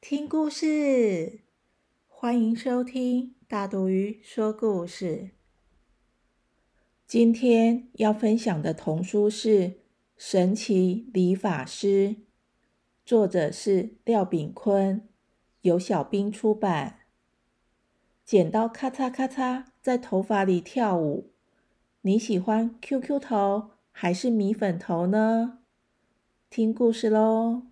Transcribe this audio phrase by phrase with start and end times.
[0.00, 1.40] 听故事，
[2.08, 5.32] 欢迎收听大肚鱼说故事。
[7.06, 9.50] 今天要分享的童书是
[10.16, 12.08] 《神奇理发师》，
[13.04, 15.06] 作者是廖炳坤，
[15.60, 17.00] 由小兵出版。
[18.24, 21.30] 剪刀咔嚓咔嚓在头发里跳舞，
[22.00, 25.58] 你喜欢 QQ 头还是米粉头呢？
[26.48, 27.66] 听故事喽！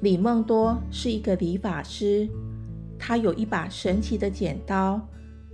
[0.00, 2.26] 李梦多是一个理发师，
[2.98, 5.00] 他有一把神奇的剪刀，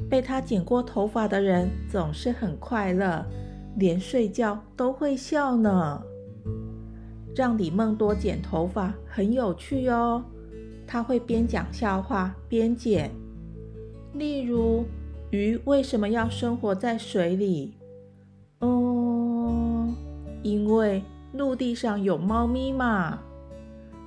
[0.08, 3.24] 被他剪过头发的人总是很快乐，
[3.76, 6.00] 连睡觉都会笑呢。
[7.34, 10.22] 让李梦多剪头发很有趣哦，
[10.86, 13.10] 他会边讲笑话边剪，
[14.14, 14.84] 例如
[15.30, 17.74] 鱼为什么要生活在水里？
[18.60, 19.92] 嗯，
[20.42, 23.18] 因为陆地上有猫咪嘛。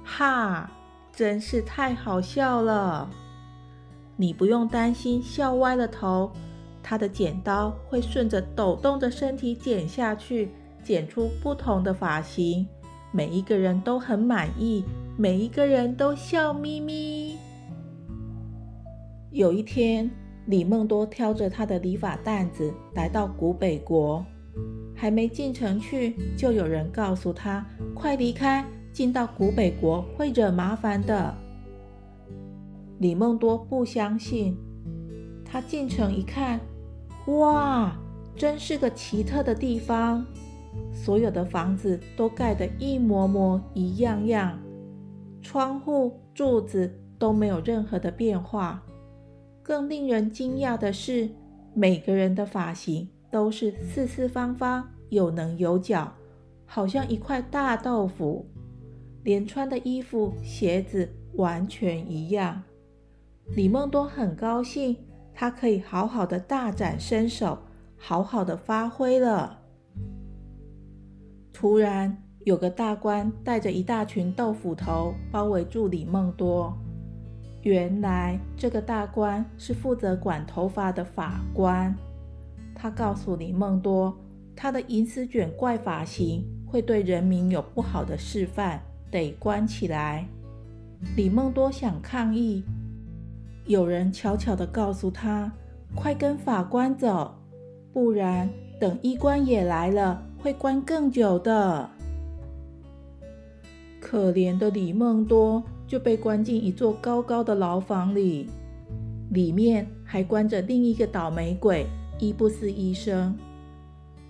[0.10, 0.70] 哈，
[1.14, 3.08] 真是太好笑了！
[4.18, 6.32] 你不用担心笑歪了头，
[6.82, 10.50] 他的剪刀会顺着抖动的身体剪下去，
[10.84, 12.68] 剪出不同的发型，
[13.12, 14.84] 每一个人都很满意，
[15.16, 17.38] 每一个人都笑眯眯。
[19.32, 20.10] 有一天，
[20.48, 24.26] 李梦多挑着他的理发担子来到古北国，
[24.96, 31.34] 还没进城去，就有人告诉他：“快离开！”进到古北国会惹麻烦的。
[33.00, 34.58] 李梦多不相信，
[35.46, 36.60] 他进城一看，
[37.28, 37.96] 哇，
[38.36, 40.26] 真是个奇特的地方！
[40.94, 44.60] 所有的房子都盖得一模模一样样，
[45.42, 48.84] 窗户、柱子都没有任何的变化。
[49.64, 51.30] 更令人惊讶的是，
[51.74, 56.12] 每个人的发型都是四四方方、有棱有角，
[56.66, 58.46] 好像一块大豆腐。
[59.30, 62.64] 连穿的衣服、鞋子完全一样。
[63.56, 64.98] 李梦多很高兴，
[65.36, 67.60] 他可以好好的大展身手，
[67.96, 69.60] 好好的发挥了。
[71.54, 76.76] 突然，有个大官带着一大群豆腐头包围住李梦多。
[77.62, 81.96] 原来，这个大官是负责管头发的法官。
[82.74, 84.18] 他告诉李梦多，
[84.56, 88.82] 他的银丝卷怪发型会对人民有不好的示范。
[89.12, 90.28] 得关起来。
[91.16, 92.64] 李梦多想抗议，
[93.66, 95.52] 有人悄悄地告诉他
[95.96, 97.36] ：“快跟法官走，
[97.94, 98.50] 不然
[98.80, 101.90] 等医官也来了，会关更久的。”
[104.02, 108.50] 可怜的李梦多就被关进一座高高的牢房里，
[109.32, 111.86] 里面还关着另一个倒霉鬼
[112.20, 113.38] 伊布斯医生。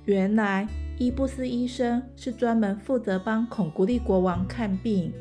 [0.06, 0.68] 原来。
[1.00, 5.14] 伊布斯医生是专门负责帮孔古力国王看病。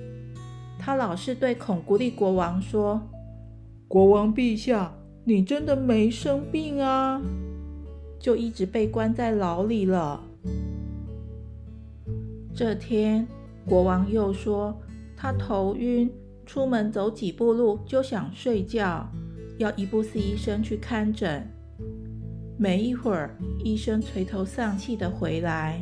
[0.76, 3.00] 他老是对孔古力国王说
[3.86, 7.22] ：“国王陛下，你真的没生病啊？”
[8.18, 10.20] 就一直被关在牢里了。
[12.52, 13.24] 这天，
[13.64, 14.76] 国王又说
[15.16, 16.10] 他头晕，
[16.44, 19.08] 出门走几步路就想睡觉，
[19.58, 21.48] 要伊布斯医生去看诊。
[22.60, 25.80] 没一会儿，医生垂头丧气的回来。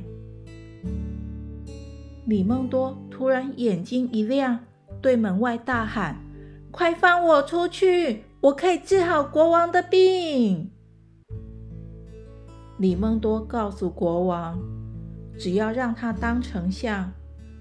[2.26, 4.60] 李梦多突然眼睛一亮，
[5.00, 6.16] 对门外大喊
[6.70, 8.24] ：“快放我出去！
[8.42, 10.70] 我可以治好国王的病。”
[12.78, 14.60] 李梦多告诉国王
[15.38, 17.10] ：“只要让他当丞相，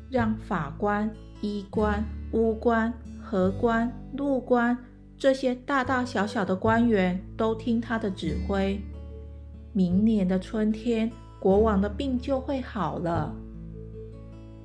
[0.10, 1.10] 让法官、
[1.40, 2.04] 医官、
[2.34, 4.78] 巫官、和官、路官
[5.18, 8.78] 这些大大小小的官员都听他的指挥。”
[9.76, 13.36] 明年的春天，国王的病就会好了。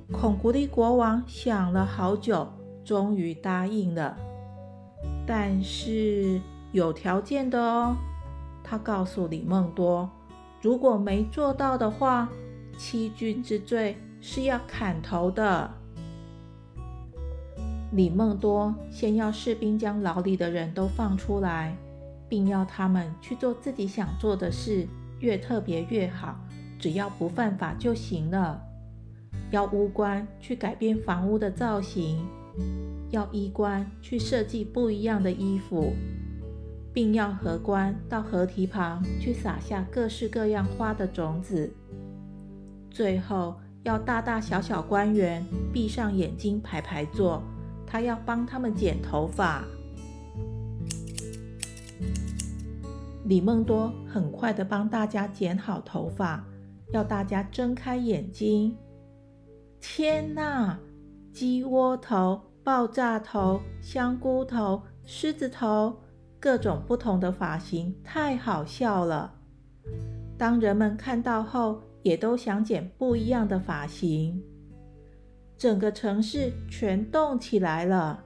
[0.09, 2.47] 孔古力国王想了好久，
[2.85, 4.17] 终于答应了。
[5.27, 6.39] 但是
[6.71, 7.97] 有条件的哦，
[8.63, 10.09] 他告诉李梦多，
[10.61, 12.29] 如果没做到的话，
[12.77, 15.69] 欺君之罪是要砍头的。
[17.91, 21.75] 李梦多先要士兵将牢里的人都放出来，
[22.29, 24.87] 并要他们去做自己想做的事。
[25.21, 26.37] 越特别越好，
[26.77, 28.61] 只要不犯法就行了。
[29.49, 32.27] 要巫官去改变房屋的造型，
[33.09, 35.93] 要衣冠去设计不一样的衣服，
[36.93, 41.73] 并要荷官到河堤旁去撒下各式各样花的种子。
[42.89, 47.41] 最后，要大大小小官员闭上眼睛排排坐，
[47.85, 49.63] 他要帮他们剪头发。
[53.25, 56.43] 李梦多很快的帮大家剪好头发，
[56.91, 58.75] 要大家睁开眼睛。
[59.79, 60.79] 天哪！
[61.31, 65.95] 鸡窝头、爆炸头、香菇头、狮子头，
[66.39, 69.33] 各种不同的发型，太好笑了。
[70.37, 74.43] 当人们看到后，也都想剪不一样的发型。
[75.57, 78.23] 整个城市全动起来了。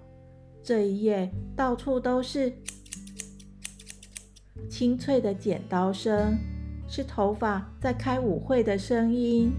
[0.63, 2.51] 这一夜，到处都是
[4.69, 6.37] 清脆的剪刀声，
[6.87, 9.51] 是头发在开舞会的声音。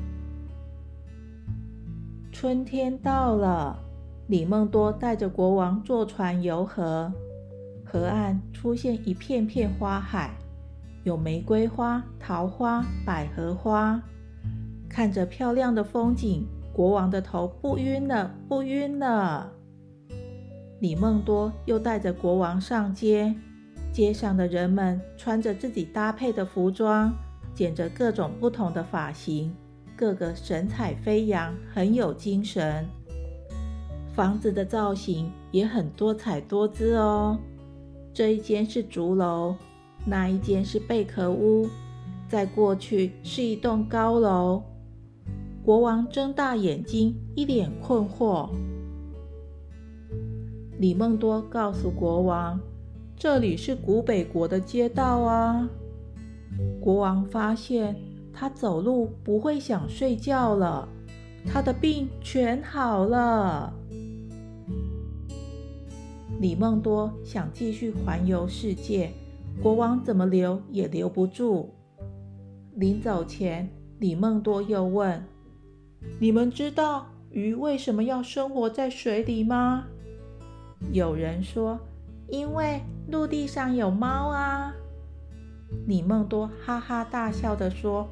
[2.33, 3.79] 春天到了，
[4.27, 7.13] 李梦多带着国王坐船游河，
[7.85, 10.37] 河岸出现一片片花海，
[11.05, 14.03] 有玫瑰花、桃花、百合花。
[14.89, 19.53] 看着漂亮的风景，国王的头不晕了，不晕了。
[20.81, 23.35] 李梦多又带着国王上街，
[23.97, 27.11] 街上的人们穿着自己搭配的服装，
[27.55, 29.51] 剪着各种不同的发型。
[29.97, 32.85] 个个神采飞扬，很有精神。
[34.13, 37.39] 房子的造型也很多彩多姿哦。
[38.13, 39.55] 这一间是竹楼，
[40.05, 41.67] 那一间是贝壳屋，
[42.29, 44.63] 再过去是一栋高楼。
[45.65, 48.51] 国王睁大眼睛，一脸困惑。
[50.79, 52.61] 李梦多告诉国王
[53.17, 55.69] ：“这里是古北国的街道啊。”
[56.81, 57.97] 国王发现。
[58.39, 60.87] 他走路不会想睡觉了，
[61.47, 63.73] 他的病全好了。
[66.39, 69.11] 李梦多想继续环游世界，
[69.63, 71.73] 国王怎么留也留不住。
[72.75, 73.67] 临走前，
[74.01, 75.25] 李梦多又问
[76.21, 79.87] ：“你们知道鱼为什么要生活在水里吗？”
[80.93, 81.81] 有人说
[82.29, 84.73] ：“因为陆地上有猫啊。”
[85.87, 88.09] 李梦多哈哈大笑的说。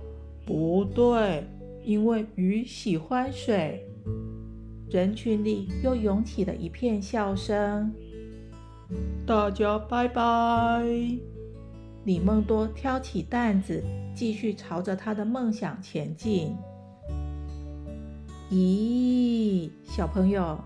[0.47, 1.49] 不对，
[1.83, 3.83] 因为鱼喜欢水。
[4.91, 7.91] 人群里又涌起了一片笑声。
[9.27, 10.85] 大家拜拜。
[12.05, 13.83] 李梦多挑起担子，
[14.15, 16.55] 继续朝着他的梦想前进。
[18.51, 20.59] 咦，小朋友，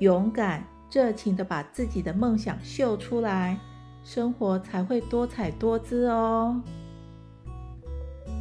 [0.00, 3.58] 勇敢、热情的把自己的梦想秀出来，
[4.02, 6.62] 生活才会多彩多姿哦。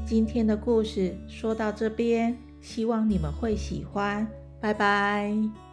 [0.06, 4.26] 今天的故事说到这边，希望你们会喜欢，
[4.62, 5.67] 拜拜。